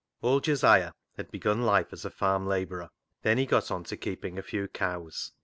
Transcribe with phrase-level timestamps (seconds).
[0.23, 2.89] Old Josiah had begun life as a farm labourer.
[3.21, 5.33] Then he got on to keeping a few cows.